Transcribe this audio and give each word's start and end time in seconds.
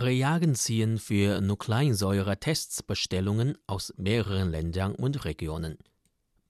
Reagen 0.00 0.54
ziehen 0.54 0.98
für 0.98 1.42
Nukleinsäure-Tests 1.42 2.82
Bestellungen 2.82 3.58
aus 3.66 3.92
mehreren 3.98 4.50
Ländern 4.50 4.94
und 4.94 5.26
Regionen. 5.26 5.76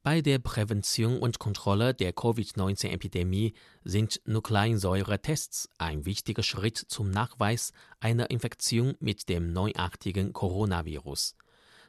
Bei 0.04 0.20
der 0.20 0.38
Prävention 0.38 1.18
und 1.18 1.40
Kontrolle 1.40 1.92
der 1.92 2.12
Covid-19-Epidemie 2.12 3.54
sind 3.82 4.20
Nukleinsäure-Tests 4.24 5.68
ein 5.78 6.06
wichtiger 6.06 6.44
Schritt 6.44 6.78
zum 6.78 7.10
Nachweis 7.10 7.72
einer 7.98 8.30
Infektion 8.30 8.94
mit 9.00 9.28
dem 9.28 9.52
neuartigen 9.52 10.32
Coronavirus. 10.32 11.34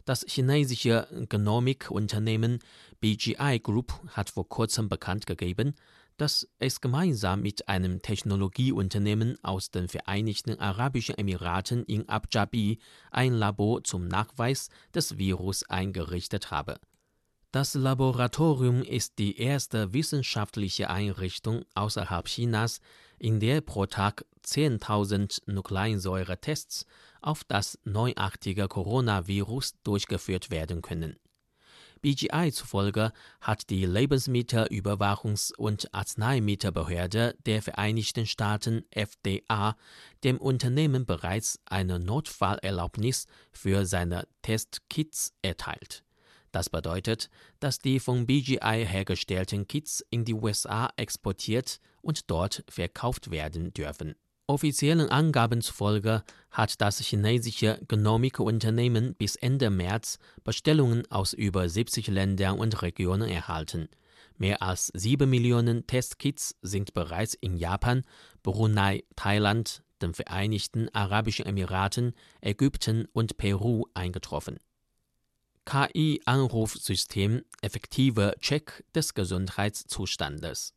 Das 0.04 0.26
chinesische 0.28 1.08
Genomic-Unternehmen 1.30 2.58
BGI 3.02 3.60
Group 3.62 3.94
hat 4.08 4.32
vor 4.32 4.50
kurzem 4.50 4.90
bekannt 4.90 5.28
gegeben, 5.28 5.76
dass 6.22 6.48
es 6.60 6.82
gemeinsam 6.82 7.42
mit 7.42 7.68
einem 7.68 8.04
Technologieunternehmen 8.04 9.44
aus 9.44 9.72
den 9.72 9.88
Vereinigten 9.88 10.60
Arabischen 10.60 11.18
Emiraten 11.18 11.84
in 11.86 12.08
Abu 12.08 12.28
Dhabi 12.30 12.78
ein 13.10 13.34
Labor 13.34 13.84
zum 13.84 14.08
Nachweis 14.08 14.70
des 14.94 15.18
Virus 15.18 15.64
eingerichtet 15.64 16.52
habe. 16.52 16.80
Das 17.52 17.74
Laboratorium 17.74 18.84
ist 18.84 19.18
die 19.18 19.40
erste 19.40 19.94
wissenschaftliche 19.94 20.92
Einrichtung 20.92 21.66
außerhalb 21.74 22.28
Chinas, 22.28 22.82
in 23.18 23.40
der 23.40 23.62
pro 23.62 23.88
Tag 23.88 24.24
10.000 24.46 25.42
Nukleinsäure-Tests 25.48 26.86
auf 27.22 27.44
das 27.46 27.80
neuartige 27.84 28.68
Coronavirus 28.68 29.74
durchgeführt 29.84 30.52
werden 30.52 30.84
können. 30.84 31.18
BGI 32.02 32.52
zufolge 32.52 33.12
hat 33.40 33.70
die 33.70 33.86
Lebensmittelüberwachungs- 33.86 35.54
und 35.56 35.94
Arzneimittelbehörde 35.94 37.36
der 37.46 37.62
Vereinigten 37.62 38.26
Staaten 38.26 38.86
FDA 38.92 39.76
dem 40.24 40.38
Unternehmen 40.38 41.06
bereits 41.06 41.60
eine 41.66 42.00
Notfallerlaubnis 42.00 43.28
für 43.52 43.86
seine 43.86 44.28
Testkits 44.42 45.34
erteilt. 45.42 46.04
Das 46.52 46.70
bedeutet, 46.70 47.30
dass 47.60 47.80
die 47.80 48.00
von 48.00 48.26
BGI 48.26 48.86
hergestellten 48.86 49.68
Kits 49.68 50.04
in 50.10 50.26
die 50.26 50.34
USA 50.34 50.90
exportiert 50.98 51.80
und 52.02 52.30
dort 52.30 52.64
verkauft 52.68 53.32
werden 53.32 53.74
dürfen. 53.74 54.16
Offiziellen 54.48 55.10
Angaben 55.10 55.62
zufolge 55.62 56.24
hat 56.50 56.82
das 56.82 57.00
chinesische 57.00 57.80
Genomic-Unternehmen 57.88 59.16
bis 59.16 59.36
Ende 59.36 59.70
März 59.70 60.20
Bestellungen 60.44 61.10
aus 61.10 61.34
über 61.34 61.70
70 61.70 62.08
Ländern 62.08 62.60
und 62.60 62.82
Regionen 62.82 63.30
erhalten. 63.30 63.88
Mehr 64.38 64.62
als 64.62 64.92
7 64.94 65.30
Millionen 65.30 65.86
Testkits 65.88 66.56
sind 66.62 66.94
bereits 66.94 67.36
in 67.36 67.58
Japan, 67.58 68.04
Brunei, 68.44 69.04
Thailand, 69.16 69.84
den 70.02 70.14
Vereinigten 70.14 70.90
Arabischen 70.94 71.46
Emiraten, 71.46 72.14
Ägypten 72.42 73.08
und 73.14 73.38
Peru 73.38 73.86
eingetroffen. 73.94 74.58
KI-Anrufsystem 75.66 77.44
effektiver 77.62 78.34
Check 78.40 78.84
des 78.96 79.14
Gesundheitszustandes. 79.14 80.74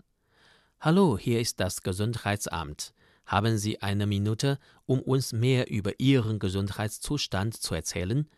Hallo, 0.78 1.17
hier 1.19 1.41
ist 1.41 1.59
das 1.59 1.83
Gesundheitsamt. 1.83 2.93
Haben 3.27 3.58
Sie 3.58 3.80
eine 3.80 4.06
Minute, 4.06 4.58
um 4.86 5.00
uns 5.00 5.33
mehr 5.33 5.70
über 5.70 5.98
Ihren 5.98 6.39
Gesundheitszustand 6.39 7.55
zu 7.56 7.75
erzählen? 7.75 8.28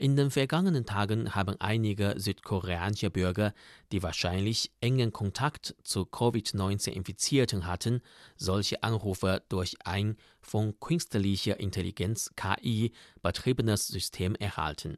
In 0.00 0.16
den 0.16 0.30
vergangenen 0.30 0.86
Tagen 0.86 1.34
haben 1.34 1.56
einige 1.60 2.14
südkoreanische 2.16 3.10
Bürger, 3.10 3.52
die 3.92 4.02
wahrscheinlich 4.02 4.72
engen 4.80 5.12
Kontakt 5.12 5.76
zu 5.82 6.06
Covid-19-Infizierten 6.06 7.66
hatten, 7.66 8.00
solche 8.36 8.82
Anrufe 8.82 9.42
durch 9.50 9.76
ein 9.84 10.16
von 10.40 10.80
künstlicher 10.80 11.60
Intelligenz 11.60 12.30
KI 12.34 12.92
betriebenes 13.20 13.88
System 13.88 14.34
erhalten. 14.36 14.96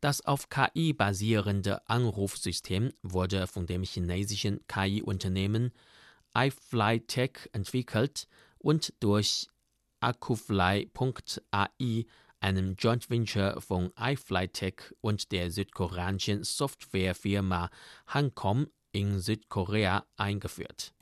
Das 0.00 0.26
auf 0.26 0.48
KI 0.48 0.92
basierende 0.92 1.88
Anrufsystem 1.88 2.90
wurde 3.02 3.46
von 3.46 3.66
dem 3.66 3.84
chinesischen 3.84 4.66
KI-Unternehmen 4.66 5.70
iFlyTech 6.36 7.50
entwickelt 7.52 8.26
und 8.64 8.94
durch 9.00 9.46
Akufly.ai, 10.00 10.90
einem 12.40 12.74
Joint 12.76 13.10
Venture 13.10 13.60
von 13.60 13.92
iFlyTech 13.98 14.94
und 15.00 15.32
der 15.32 15.50
südkoreanischen 15.50 16.44
Softwarefirma 16.44 17.70
Hancom 18.06 18.68
in 18.92 19.20
Südkorea 19.20 20.06
eingeführt. 20.16 20.94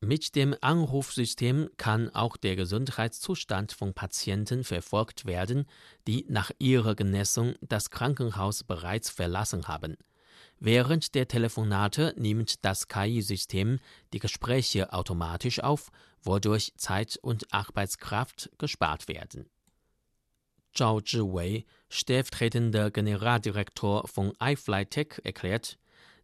Mit 0.00 0.34
dem 0.34 0.54
Anrufsystem 0.60 1.70
kann 1.76 2.10
auch 2.10 2.36
der 2.36 2.56
Gesundheitszustand 2.56 3.72
von 3.72 3.94
Patienten 3.94 4.62
verfolgt 4.62 5.24
werden, 5.24 5.66
die 6.06 6.26
nach 6.28 6.50
ihrer 6.58 6.94
Genesung 6.94 7.54
das 7.60 7.90
Krankenhaus 7.90 8.64
bereits 8.64 9.08
verlassen 9.08 9.66
haben. 9.66 9.96
Während 10.66 11.14
der 11.14 11.28
Telefonate 11.28 12.14
nimmt 12.16 12.64
das 12.64 12.88
KI-System 12.88 13.80
die 14.14 14.18
Gespräche 14.18 14.94
automatisch 14.94 15.60
auf, 15.60 15.90
wodurch 16.22 16.72
Zeit 16.78 17.18
und 17.20 17.52
Arbeitskraft 17.52 18.48
gespart 18.56 19.06
werden. 19.06 19.50
Zhao 20.72 21.02
Zhiwei, 21.02 21.66
stellvertretender 21.90 22.90
Generaldirektor 22.90 24.08
von 24.08 24.32
iFlyTech, 24.42 25.20
erklärt, 25.22 25.78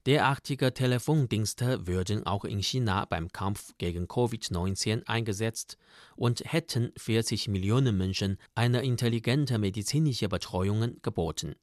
Derartige 0.07 0.73
Telefondienste 0.73 1.87
würden 1.87 2.25
auch 2.25 2.47
in 2.47 2.63
China 2.63 3.05
beim 3.05 3.31
Kampf 3.31 3.75
gegen 3.77 4.07
Covid-19 4.07 5.05
eingesetzt 5.05 5.77
und 6.17 6.51
hätten 6.51 6.93
40 6.97 7.49
Millionen 7.49 7.99
Menschen 7.99 8.39
eine 8.55 8.83
intelligente 8.83 9.59
medizinische 9.59 10.31
Betreuung 10.31 10.97
geboten. 11.03 11.57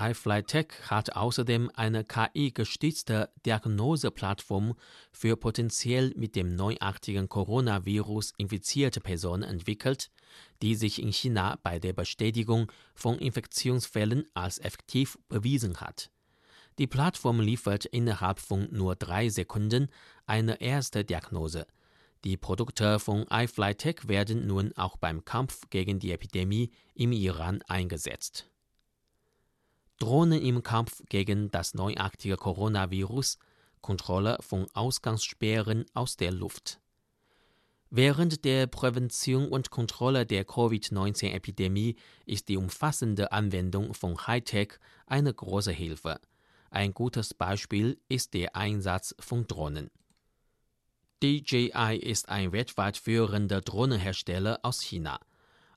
iFlyTech 0.00 0.68
hat 0.88 1.14
außerdem 1.14 1.70
eine 1.74 2.04
KI-gestützte 2.04 3.30
Diagnoseplattform 3.44 4.74
für 5.12 5.36
potenziell 5.36 6.12
mit 6.16 6.34
dem 6.34 6.56
neuartigen 6.56 7.28
Coronavirus 7.28 8.32
infizierte 8.38 9.00
Personen 9.00 9.42
entwickelt, 9.42 10.10
die 10.62 10.74
sich 10.74 11.00
in 11.00 11.12
China 11.12 11.58
bei 11.62 11.78
der 11.78 11.92
Bestätigung 11.92 12.72
von 12.94 13.18
Infektionsfällen 13.18 14.24
als 14.34 14.58
effektiv 14.58 15.18
bewiesen 15.28 15.80
hat. 15.80 16.10
Die 16.78 16.86
Plattform 16.86 17.40
liefert 17.40 17.84
innerhalb 17.84 18.38
von 18.38 18.68
nur 18.72 18.96
drei 18.96 19.28
Sekunden 19.28 19.88
eine 20.26 20.60
erste 20.60 21.04
Diagnose. 21.04 21.66
Die 22.24 22.36
Produkte 22.36 22.98
von 22.98 23.26
iFlyTech 23.30 24.08
werden 24.08 24.46
nun 24.46 24.72
auch 24.76 24.96
beim 24.96 25.24
Kampf 25.24 25.70
gegen 25.70 25.98
die 25.98 26.12
Epidemie 26.12 26.70
im 26.94 27.12
Iran 27.12 27.62
eingesetzt. 27.68 28.49
Drohnen 30.00 30.40
im 30.40 30.62
Kampf 30.62 31.02
gegen 31.10 31.50
das 31.50 31.74
neuartige 31.74 32.36
Coronavirus, 32.36 33.38
Kontrolle 33.82 34.38
von 34.40 34.66
Ausgangssperren 34.72 35.84
aus 35.92 36.16
der 36.16 36.32
Luft. 36.32 36.80
Während 37.90 38.46
der 38.46 38.66
Prävention 38.66 39.48
und 39.48 39.70
Kontrolle 39.70 40.24
der 40.24 40.46
Covid-19-Epidemie 40.46 41.96
ist 42.24 42.48
die 42.48 42.56
umfassende 42.56 43.30
Anwendung 43.32 43.92
von 43.92 44.26
Hightech 44.26 44.78
eine 45.06 45.34
große 45.34 45.72
Hilfe. 45.72 46.18
Ein 46.70 46.94
gutes 46.94 47.34
Beispiel 47.34 48.00
ist 48.08 48.32
der 48.32 48.56
Einsatz 48.56 49.14
von 49.20 49.46
Drohnen. 49.46 49.90
DJI 51.22 51.98
ist 52.00 52.30
ein 52.30 52.52
weltweit 52.52 52.96
führender 52.96 53.60
Drohnenhersteller 53.60 54.60
aus 54.62 54.80
China. 54.80 55.20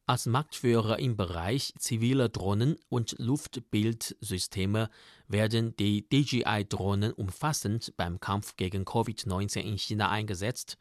Als 0.05 0.25
Marktführer 0.25 0.99
im 0.99 1.15
Bereich 1.15 1.73
ziviler 1.77 2.27
Drohnen 2.27 2.75
und 2.89 3.15
Luftbildsysteme 3.19 4.89
werden 5.27 5.75
die 5.77 6.07
DJI-Drohnen 6.09 7.13
umfassend 7.13 7.93
beim 7.95 8.19
Kampf 8.19 8.57
gegen 8.57 8.83
Covid-19 8.83 9.61
in 9.61 9.77
China 9.77 10.09
eingesetzt 10.09 10.77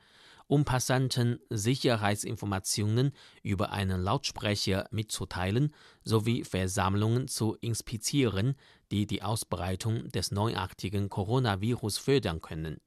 um 0.53 0.67
Passanten 0.67 1.39
Sicherheitsinformationen 1.49 3.13
über 3.43 3.73
einen 3.73 4.03
Lautsprecher 4.03 4.87
mitzuteilen 4.91 5.73
sowie 6.05 6.45
Versammlungen 6.45 7.27
zu 7.27 7.57
inspizieren, 7.63 8.57
die 8.91 9.07
die 9.07 9.23
Ausbreitung 9.23 10.09
des 10.09 10.31
neuartigen 10.31 11.09
Coronavirus 11.09 11.97
fördern 11.97 12.43
können. 12.43 12.83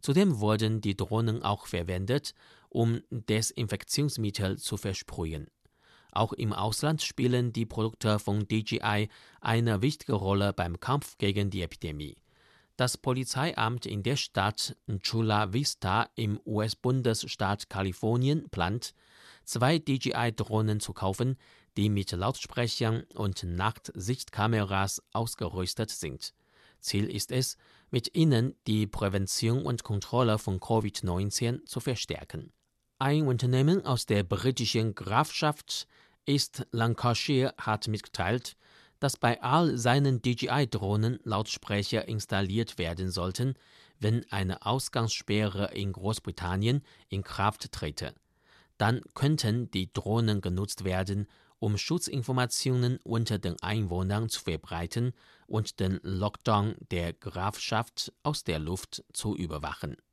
Zudem 0.00 0.40
wurden 0.40 0.80
die 0.80 0.96
Drohnen 0.96 1.44
auch 1.44 1.66
verwendet, 1.66 2.34
um 2.70 3.00
Desinfektionsmittel 3.10 4.58
zu 4.58 4.76
versprühen. 4.76 5.46
Auch 6.16 6.32
im 6.32 6.54
Ausland 6.54 7.02
spielen 7.02 7.52
die 7.52 7.66
Produkte 7.66 8.18
von 8.18 8.48
DJI 8.48 9.10
eine 9.42 9.82
wichtige 9.82 10.14
Rolle 10.14 10.54
beim 10.54 10.80
Kampf 10.80 11.18
gegen 11.18 11.50
die 11.50 11.60
Epidemie. 11.60 12.16
Das 12.78 12.96
Polizeiamt 12.96 13.84
in 13.84 14.02
der 14.02 14.16
Stadt 14.16 14.76
Chula 15.02 15.52
Vista 15.52 16.08
im 16.14 16.40
US-Bundesstaat 16.46 17.68
Kalifornien 17.68 18.48
plant, 18.48 18.94
zwei 19.44 19.78
DJI-Drohnen 19.78 20.80
zu 20.80 20.94
kaufen, 20.94 21.36
die 21.76 21.90
mit 21.90 22.12
Lautsprechern 22.12 23.02
und 23.14 23.44
Nachtsichtkameras 23.44 25.02
ausgerüstet 25.12 25.90
sind. 25.90 26.32
Ziel 26.80 27.10
ist 27.10 27.30
es, 27.30 27.58
mit 27.90 28.16
ihnen 28.16 28.54
die 28.66 28.86
Prävention 28.86 29.66
und 29.66 29.84
Kontrolle 29.84 30.38
von 30.38 30.60
Covid-19 30.60 31.66
zu 31.66 31.80
verstärken. 31.80 32.54
Ein 32.98 33.26
Unternehmen 33.26 33.84
aus 33.84 34.06
der 34.06 34.22
britischen 34.22 34.94
Grafschaft 34.94 35.86
East 36.26 36.66
Lancashire 36.72 37.54
hat 37.56 37.88
mitgeteilt, 37.88 38.56
dass 38.98 39.16
bei 39.16 39.40
all 39.42 39.78
seinen 39.78 40.22
DJI-Drohnen 40.22 41.20
Lautsprecher 41.22 42.08
installiert 42.08 42.78
werden 42.78 43.10
sollten, 43.10 43.54
wenn 44.00 44.24
eine 44.30 44.66
Ausgangssperre 44.66 45.70
in 45.74 45.92
Großbritannien 45.92 46.82
in 47.08 47.22
Kraft 47.22 47.70
trete. 47.72 48.14
Dann 48.78 49.00
könnten 49.14 49.70
die 49.70 49.92
Drohnen 49.92 50.40
genutzt 50.40 50.84
werden, 50.84 51.26
um 51.58 51.78
Schutzinformationen 51.78 52.98
unter 53.04 53.38
den 53.38 53.56
Einwohnern 53.62 54.28
zu 54.28 54.42
verbreiten 54.42 55.12
und 55.46 55.80
den 55.80 56.00
Lockdown 56.02 56.74
der 56.90 57.12
Grafschaft 57.14 58.12
aus 58.22 58.44
der 58.44 58.58
Luft 58.58 59.04
zu 59.12 59.34
überwachen 59.34 59.96